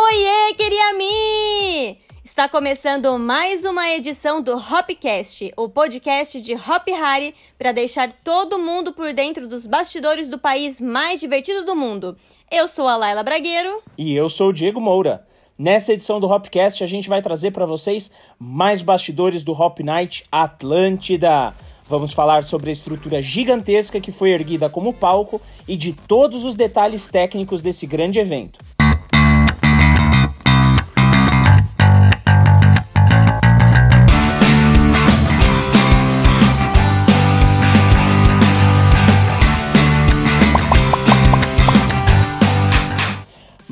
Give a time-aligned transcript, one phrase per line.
[0.00, 1.98] Oiê, Kiriami!
[2.22, 8.60] Está começando mais uma edição do Hopcast, o podcast de Hop Hari para deixar todo
[8.60, 12.16] mundo por dentro dos bastidores do país mais divertido do mundo.
[12.48, 13.82] Eu sou a Laila Bragueiro.
[13.98, 15.26] E eu sou o Diego Moura.
[15.58, 18.08] Nessa edição do Hopcast, a gente vai trazer para vocês
[18.38, 21.52] mais bastidores do Hop Night Atlântida.
[21.88, 26.54] Vamos falar sobre a estrutura gigantesca que foi erguida como palco e de todos os
[26.54, 28.67] detalhes técnicos desse grande evento.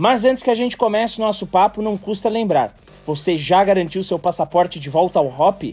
[0.06, 2.72] Mas antes que a gente comece o nosso papo, não custa lembrar:
[3.04, 5.64] você já garantiu seu passaporte de volta ao Hop?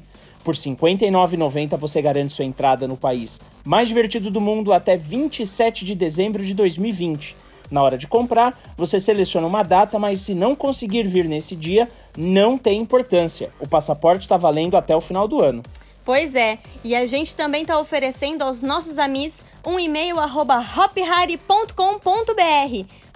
[0.43, 5.85] Por R$ 59,90 você garante sua entrada no país mais divertido do mundo até 27
[5.85, 7.35] de dezembro de 2020.
[7.69, 11.87] Na hora de comprar, você seleciona uma data, mas se não conseguir vir nesse dia,
[12.17, 13.51] não tem importância.
[13.59, 15.61] O passaporte está valendo até o final do ano.
[16.03, 21.73] Pois é, e a gente também está oferecendo aos nossos amigos um e-mail arroba hophari.com.br.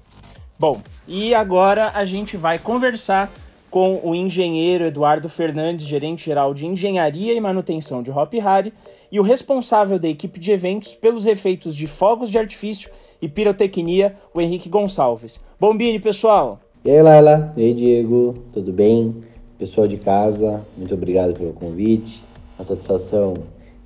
[0.59, 3.33] Bom, e agora a gente vai conversar
[3.71, 8.73] com o engenheiro Eduardo Fernandes, gerente geral de engenharia e manutenção de Hop Hari,
[9.13, 12.91] e o responsável da equipe de eventos pelos efeitos de fogos de artifício
[13.23, 15.41] e pirotecnia, o Henrique Gonçalves.
[15.61, 16.59] Bombini, pessoal!
[16.85, 17.53] E aí, Laila?
[17.57, 18.35] E aí, Diego?
[18.53, 19.23] Tudo bem?
[19.57, 22.25] Pessoal de casa, muito obrigado pelo convite.
[22.59, 23.35] Uma satisfação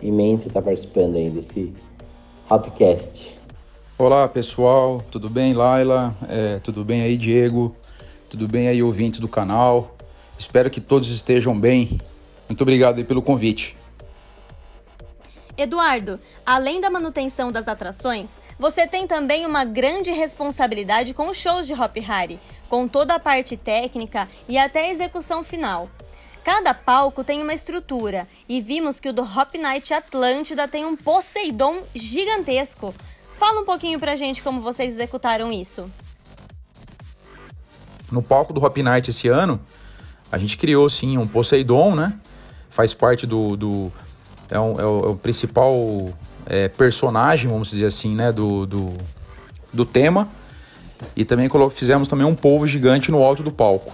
[0.02, 1.72] imensa estar participando aí desse
[2.48, 3.36] Hopcast.
[3.96, 5.02] Olá, pessoal.
[5.10, 6.16] Tudo bem, Laila?
[6.28, 7.74] É, tudo bem aí, Diego?
[8.30, 9.96] Tudo bem aí, ouvintes do canal?
[10.38, 12.00] Espero que todos estejam bem.
[12.48, 13.76] Muito obrigado aí pelo convite.
[15.56, 21.66] Eduardo, além da manutenção das atrações, você tem também uma grande responsabilidade com os shows
[21.66, 22.38] de Hop Hari,
[22.68, 25.90] com toda a parte técnica e até a execução final.
[26.48, 30.96] Cada palco tem uma estrutura e vimos que o do Hop Night Atlântida tem um
[30.96, 32.94] Poseidon gigantesco.
[33.38, 35.92] Fala um pouquinho pra gente como vocês executaram isso
[38.10, 39.60] no palco do Hop Night esse ano,
[40.32, 42.18] a gente criou sim um Poseidon, né?
[42.70, 43.54] Faz parte do.
[43.54, 43.92] do
[44.50, 45.74] é, um, é, o, é o principal
[46.46, 48.32] é, personagem, vamos dizer assim, né?
[48.32, 48.94] Do, do,
[49.70, 50.26] do tema.
[51.14, 53.92] E também fizemos também um polvo gigante no alto do palco.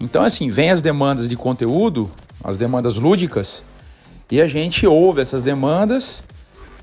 [0.00, 2.10] Então, assim, vem as demandas de conteúdo,
[2.42, 3.62] as demandas lúdicas,
[4.30, 6.22] e a gente ouve essas demandas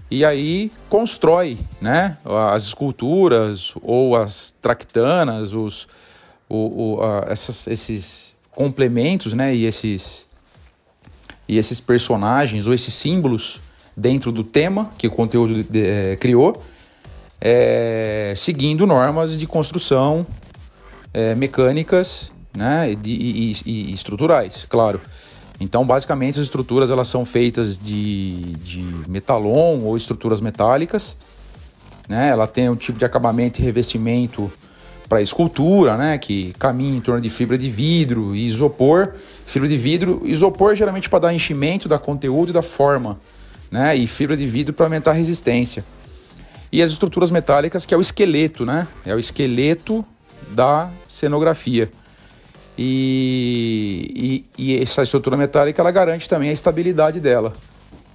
[0.10, 2.18] e aí constrói, né?
[2.26, 5.88] As esculturas ou as tractanas, os,
[6.50, 10.28] o, o, a, essas, esses complementos né, e, esses,
[11.48, 13.60] e esses personagens ou esses símbolos
[13.96, 16.62] dentro do tema que o conteúdo de, é, criou,
[17.42, 20.26] é, seguindo normas de construção
[21.14, 25.02] é, mecânicas né, e, e, e, estruturais, claro.
[25.60, 31.16] Então, basicamente, as estruturas elas são feitas de, de metalon ou estruturas metálicas.
[32.10, 32.30] Né?
[32.30, 34.52] Ela tem um tipo de acabamento e revestimento
[35.08, 39.14] para escultura, né, que caminha em torno de fibra de vidro e isopor.
[39.46, 43.20] Fibra de vidro, isopor geralmente para dar enchimento da conteúdo e da forma,
[43.70, 45.86] né, e fibra de vidro para aumentar a resistência.
[46.72, 50.04] E as estruturas metálicas, que é o esqueleto, né, é o esqueleto
[50.50, 51.92] da cenografia.
[52.78, 57.54] E, e, e essa estrutura metálica ela garante também a estabilidade dela.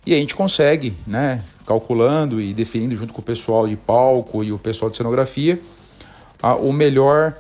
[0.05, 4.53] E a gente consegue, né, calculando e definindo junto com o pessoal de palco e
[4.53, 5.61] o pessoal de cenografia,
[6.43, 7.37] a, o melhor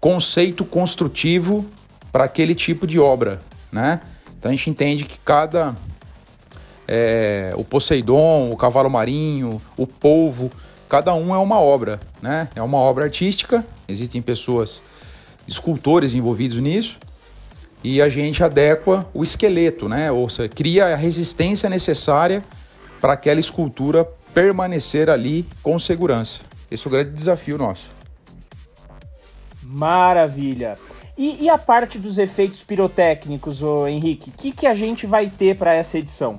[0.00, 1.66] conceito construtivo
[2.10, 4.00] para aquele tipo de obra, né?
[4.38, 5.74] Então a gente entende que cada
[6.86, 10.50] é, o Poseidon, o cavalo marinho, o polvo,
[10.88, 12.48] cada um é uma obra, né?
[12.54, 13.64] É uma obra artística.
[13.88, 14.82] Existem pessoas,
[15.46, 16.98] escultores envolvidos nisso,
[17.84, 20.10] e a gente adequa o esqueleto, né?
[20.12, 22.42] Ou seja, cria a resistência necessária
[23.00, 26.42] para aquela escultura permanecer ali com segurança.
[26.70, 27.90] Esse é o grande desafio nosso.
[29.62, 30.76] Maravilha.
[31.16, 35.28] E, e, a parte dos efeitos pirotécnicos, ô Henrique, o que, que a gente vai
[35.28, 36.38] ter para essa edição?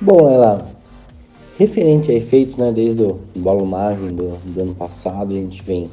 [0.00, 0.66] Bom, ela
[1.58, 5.90] referente a efeitos, né, desde o Balo Marvin do, do ano passado, a gente vem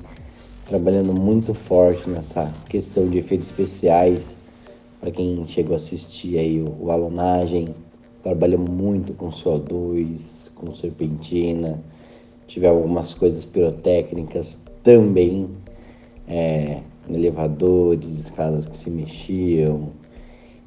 [0.67, 4.19] trabalhando muito forte nessa questão de efeitos especiais.
[4.99, 7.69] Para quem chegou a assistir aí o, o Alunagem,
[8.21, 11.79] trabalhamos muito com CO2, com serpentina,
[12.47, 15.47] tivemos algumas coisas pirotécnicas também,
[16.27, 16.79] é,
[17.09, 19.89] elevadores, escadas que se mexiam.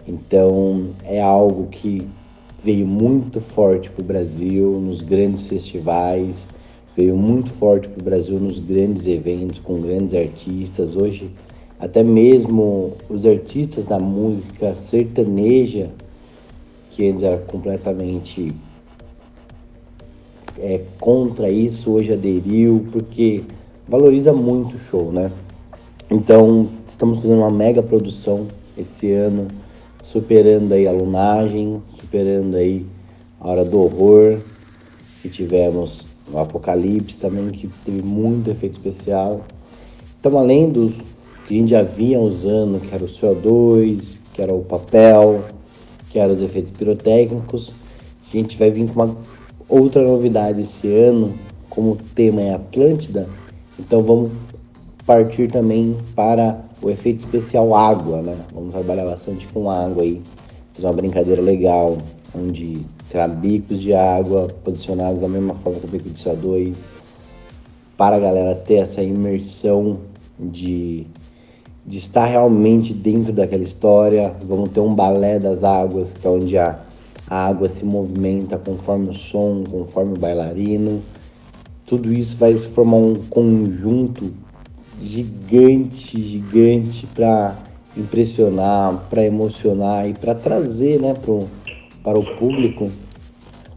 [0.07, 2.09] Então é algo que
[2.63, 6.49] veio muito forte para o Brasil nos grandes festivais,
[6.97, 10.97] veio muito forte para o Brasil nos grandes eventos com grandes artistas.
[10.97, 11.31] Hoje,
[11.79, 15.91] até mesmo os artistas da música sertaneja,
[16.91, 18.53] que antes era completamente
[20.59, 23.45] é, contra isso, hoje aderiu, porque
[23.89, 25.31] valoriza muito o show, né?
[26.11, 28.47] Então, estamos fazendo uma mega produção
[28.77, 29.49] esse ano,
[30.03, 32.85] superando aí a lunagem, superando aí
[33.41, 34.39] a hora do horror,
[35.23, 39.43] que tivemos o Apocalipse também, que teve muito efeito especial.
[40.19, 40.93] Então, além dos
[41.47, 45.45] que a gente já vinha usando, que era o CO2, que era o papel,
[46.11, 47.73] que eram os efeitos pirotécnicos,
[48.29, 49.17] a gente vai vir com uma
[49.69, 51.35] outra novidade esse ano,
[51.69, 53.29] como o tema é Atlântida,
[53.79, 54.31] então vamos
[55.07, 58.37] partir também para o efeito especial água, né?
[58.53, 60.21] Vamos trabalhar bastante com água aí,
[60.73, 61.99] fazer uma brincadeira legal,
[62.35, 66.87] onde terá bicos de água posicionados da mesma forma que o bico de CO2,
[67.97, 69.99] para a galera ter essa imersão
[70.39, 71.07] de,
[71.85, 74.35] de estar realmente dentro daquela história.
[74.45, 76.79] Vamos ter um balé das águas, que é onde a,
[77.29, 81.03] a água se movimenta conforme o som, conforme o bailarino.
[81.85, 84.33] Tudo isso vai se formar um conjunto
[85.03, 87.57] gigante, gigante para
[87.97, 91.49] impressionar, para emocionar e para trazer né, pro,
[92.03, 92.91] para o público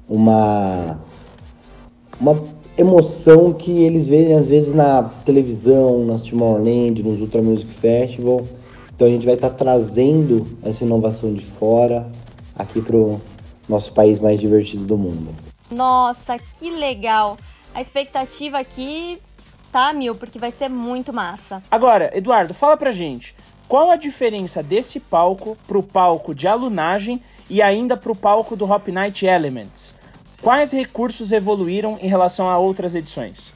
[0.07, 0.99] uma,
[2.19, 2.43] uma
[2.77, 8.45] emoção que eles veem às vezes na televisão, nas Tomorrowland, nos Ultra Music Festival.
[8.95, 12.09] Então a gente vai estar tá trazendo essa inovação de fora
[12.55, 13.19] aqui para o
[13.67, 15.33] nosso país mais divertido do mundo.
[15.71, 17.37] Nossa, que legal!
[17.73, 19.17] A expectativa aqui
[19.71, 21.63] tá mil, porque vai ser muito massa.
[21.71, 23.35] Agora, Eduardo, fala pra gente,
[23.67, 27.19] qual a diferença desse palco pro palco de alunagem
[27.53, 29.93] e ainda pro palco do Hop Night Elements?
[30.41, 33.53] Quais recursos evoluíram em relação a outras edições?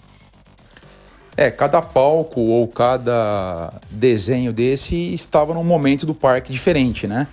[1.36, 7.28] É, cada palco ou cada desenho desse estava num momento do parque diferente, né?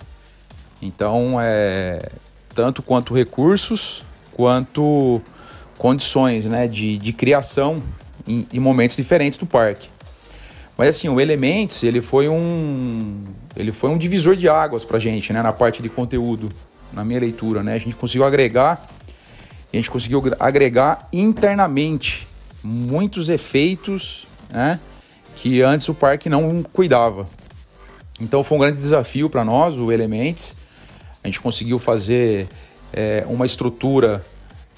[0.81, 1.99] Então, é
[2.55, 4.03] tanto quanto recursos,
[4.33, 5.21] quanto
[5.77, 7.83] condições né, de, de criação
[8.27, 9.89] em, em, momentos diferentes do parque.
[10.77, 13.23] Mas assim, o Elements, ele foi um
[13.55, 16.49] ele foi um divisor de águas pra gente, né, na parte de conteúdo,
[16.91, 17.73] na minha leitura, né?
[17.73, 18.89] A gente conseguiu agregar
[19.73, 22.25] a gente conseguiu agregar internamente
[22.63, 24.79] muitos efeitos, né,
[25.35, 27.27] que antes o parque não cuidava.
[28.19, 30.55] Então foi um grande desafio para nós, o Elements.
[31.21, 32.47] A gente conseguiu fazer
[32.93, 34.23] é, uma estrutura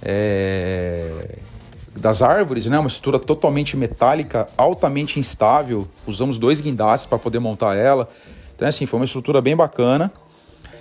[0.01, 1.37] é,
[1.99, 2.77] das árvores, né?
[2.77, 5.87] Uma estrutura totalmente metálica, altamente instável.
[6.05, 8.09] Usamos dois guindastes para poder montar ela.
[8.55, 10.11] Então, assim, foi uma estrutura bem bacana.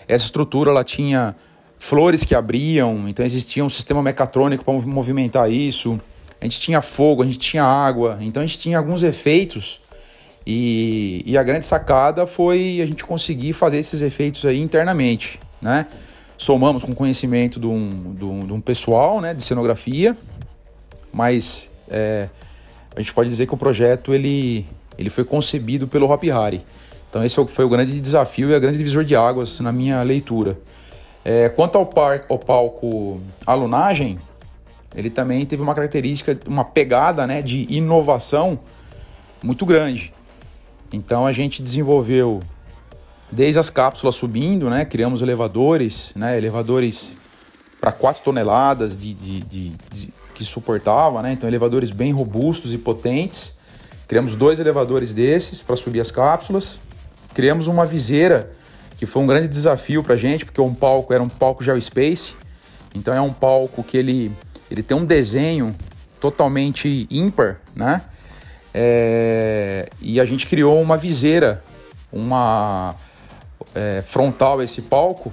[0.08, 1.34] Essa estrutura ela tinha
[1.78, 6.00] flores que abriam, então existia um sistema mecatrônico para movimentar isso.
[6.40, 9.80] A gente tinha fogo, a gente tinha água, então a gente tinha alguns efeitos.
[10.46, 15.86] E, e a grande sacada foi a gente conseguir fazer esses efeitos aí internamente, né?
[16.36, 20.16] somamos com conhecimento de um, de um, de um pessoal né, de cenografia,
[21.12, 22.28] mas é,
[22.94, 24.66] a gente pode dizer que o projeto ele,
[24.98, 26.64] ele foi concebido pelo Hop Hari.
[27.08, 30.58] Então esse foi o grande desafio e a grande divisor de águas na minha leitura.
[31.24, 34.18] É, quanto ao, par, ao palco Alunagem,
[34.94, 38.58] ele também teve uma característica, uma pegada né, de inovação
[39.42, 40.12] muito grande.
[40.92, 42.40] Então a gente desenvolveu
[43.30, 44.84] desde as cápsulas subindo, né?
[44.84, 46.38] Criamos elevadores, né?
[46.38, 47.16] Elevadores
[47.80, 49.68] para 4 toneladas de, de, de,
[50.36, 51.32] que suportava, né?
[51.32, 53.54] Então elevadores bem robustos e potentes.
[54.06, 56.78] Criamos dois elevadores desses para subir as cápsulas.
[57.34, 58.52] Criamos uma viseira
[58.96, 62.34] que foi um grande desafio para a gente, porque um palco era um palco Geospace.
[62.94, 64.30] Então é um palco que ele,
[64.70, 65.74] ele tem um desenho
[66.20, 68.02] totalmente ímpar, né?
[68.72, 71.62] É, e a gente criou uma viseira,
[72.12, 72.94] uma
[73.74, 75.32] é, frontal a esse palco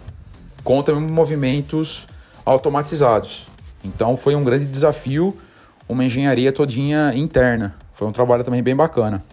[0.63, 2.07] contra movimentos
[2.45, 3.52] automatizados.
[3.83, 5.35] Então foi um grande desafio,
[5.87, 7.75] uma engenharia todinha interna.
[7.93, 9.23] Foi um trabalho também bem bacana.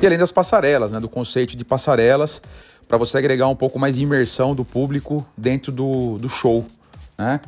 [0.00, 2.42] E além das passarelas, né, do conceito de passarelas,
[2.88, 6.64] para você agregar um pouco mais de imersão do público dentro do, do show.
[7.16, 7.40] Né?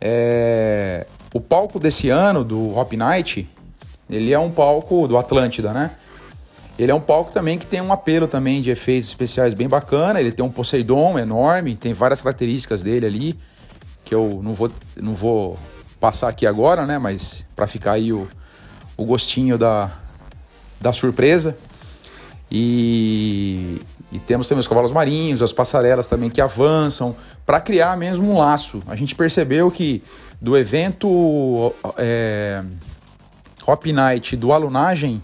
[0.00, 3.48] É, o palco desse ano, do Hop Night,
[4.08, 5.90] ele é um palco do Atlântida, né?
[6.78, 10.20] Ele é um palco também que tem um apelo também de efeitos especiais bem bacana.
[10.20, 13.38] Ele tem um Poseidon enorme, tem várias características dele ali
[14.04, 15.58] que eu não vou, não vou
[15.98, 16.98] passar aqui agora, né?
[16.98, 18.28] Mas para ficar aí o,
[18.96, 19.90] o gostinho da,
[20.80, 21.56] da surpresa.
[22.50, 23.80] E,
[24.12, 28.38] e temos também os cavalos marinhos, as passarelas também que avançam, para criar mesmo um
[28.38, 28.82] laço.
[28.86, 30.02] A gente percebeu que
[30.40, 32.62] do evento é,
[33.66, 35.22] Hop Night do Alunagem,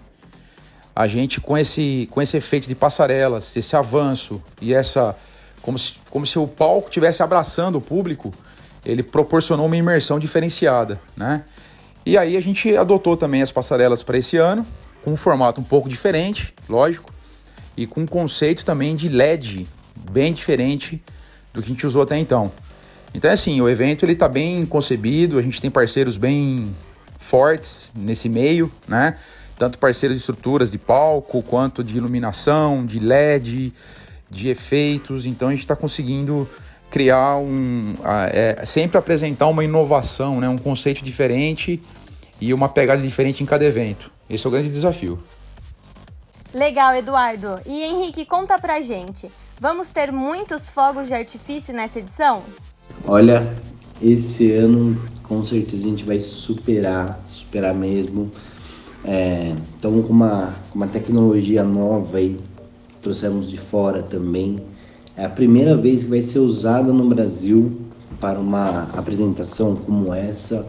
[0.96, 5.16] a gente com esse, com esse efeito de passarelas, esse avanço e essa.
[5.62, 8.32] Como se, como se o palco estivesse abraçando o público,
[8.84, 11.44] ele proporcionou uma imersão diferenciada, né?
[12.04, 14.66] E aí a gente adotou também as passarelas para esse ano,
[15.04, 17.12] com um formato um pouco diferente, lógico,
[17.76, 19.66] e com um conceito também de LED
[20.10, 21.02] bem diferente
[21.52, 22.50] do que a gente usou até então.
[23.12, 26.75] Então, é assim, o evento ele está bem concebido, a gente tem parceiros bem
[27.18, 29.18] fortes nesse meio, né?
[29.58, 33.75] Tanto parceiros de estruturas de palco, quanto de iluminação, de LED,
[34.30, 35.26] de efeitos.
[35.26, 36.49] Então, a gente está conseguindo
[36.90, 37.94] criar um.
[38.32, 40.49] É, sempre apresentar uma inovação, né?
[40.49, 41.80] um conceito diferente
[42.40, 44.11] e uma pegada diferente em cada evento.
[44.28, 45.18] Esse é o grande desafio.
[46.52, 47.61] Legal, Eduardo.
[47.64, 49.30] E Henrique, conta pra gente.
[49.61, 52.42] Vamos ter muitos fogos de artifício nessa edição?
[53.06, 53.54] Olha,
[54.02, 58.30] esse ano com certeza a gente vai superar, superar mesmo.
[59.76, 62.38] Estamos é, com uma, uma tecnologia nova aí,
[63.00, 64.59] trouxemos de fora também.
[65.21, 67.73] É a primeira vez que vai ser usada no Brasil
[68.19, 70.67] para uma apresentação como essa,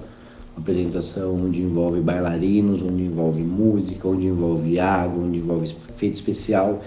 [0.53, 6.81] uma apresentação onde envolve bailarinos, onde envolve música, onde envolve água, onde envolve efeito especial,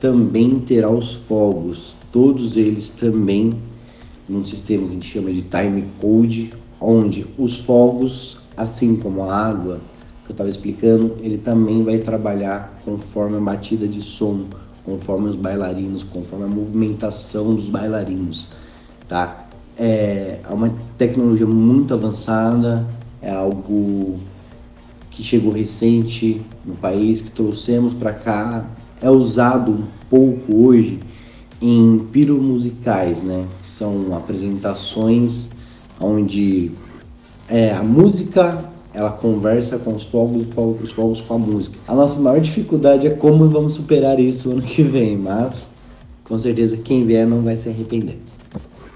[0.00, 3.52] também terá os fogos, todos eles também
[4.28, 9.32] num sistema que a gente chama de time code, onde os fogos, assim como a
[9.32, 9.78] água
[10.24, 14.46] que eu estava explicando, ele também vai trabalhar conforme a batida de som
[14.84, 18.48] conforme os bailarinos, conforme a movimentação dos bailarinos,
[19.08, 19.46] tá?
[19.76, 22.86] É, é uma tecnologia muito avançada,
[23.20, 24.20] é algo
[25.10, 28.66] que chegou recente no país, que trouxemos para cá,
[29.00, 31.00] é usado um pouco hoje
[31.60, 33.46] em piromusicais, né?
[33.62, 35.48] Que são apresentações
[36.00, 36.72] onde
[37.48, 40.46] é, a música ela conversa com os fogos,
[40.80, 41.76] os fogos com a música.
[41.88, 45.66] A nossa maior dificuldade é como vamos superar isso ano que vem, mas
[46.22, 48.18] com certeza quem vier não vai se arrepender.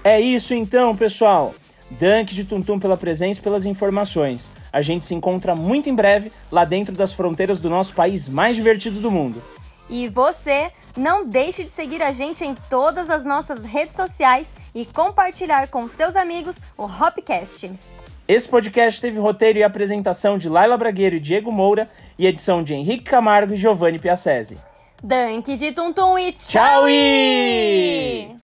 [0.03, 1.53] É isso então, pessoal.
[1.91, 4.49] Dunk de Tuntum pela presença e pelas informações.
[4.71, 8.55] A gente se encontra muito em breve lá dentro das fronteiras do nosso país mais
[8.55, 9.41] divertido do mundo.
[9.89, 14.85] E você não deixe de seguir a gente em todas as nossas redes sociais e
[14.85, 17.71] compartilhar com seus amigos o Hopcast.
[18.29, 22.75] Esse podcast teve roteiro e apresentação de Laila Bragueiro e Diego Moura e edição de
[22.75, 24.55] Henrique Camargo e Giovanni Piacese.
[25.01, 26.83] Dunk de Tuntum e tchau!
[26.83, 28.38] tchau